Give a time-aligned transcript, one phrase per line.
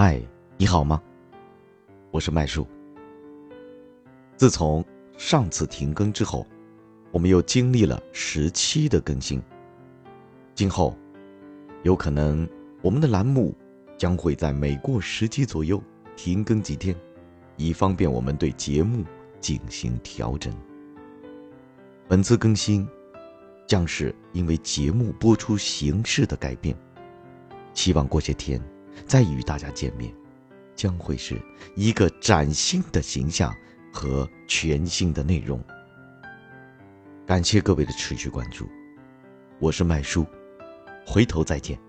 [0.00, 0.22] 嗨，
[0.56, 1.02] 你好吗？
[2.12, 2.64] 我是麦叔。
[4.36, 4.84] 自从
[5.16, 6.46] 上次停更之后，
[7.10, 9.42] 我们又经历了十期的更新。
[10.54, 10.96] 今后，
[11.82, 12.48] 有可能
[12.80, 13.52] 我们的栏目
[13.96, 15.82] 将会在每过十期左右
[16.14, 16.94] 停更几天，
[17.56, 19.04] 以方便我们对节目
[19.40, 20.54] 进行调整。
[22.06, 22.88] 本次更新
[23.66, 26.76] 将是因为节目播出形式的改变，
[27.74, 28.62] 希望过些天
[29.06, 30.12] 再与大家见面，
[30.74, 31.40] 将会是
[31.76, 33.54] 一个崭新的形象。
[33.90, 35.60] 和全新的内容。
[37.26, 38.68] 感谢各位的持续关注，
[39.58, 40.24] 我是麦叔，
[41.06, 41.87] 回头再见。